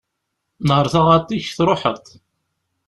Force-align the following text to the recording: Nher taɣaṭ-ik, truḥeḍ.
Nher 0.67 0.85
taɣaṭ-ik, 0.93 1.45
truḥeḍ. 1.57 2.05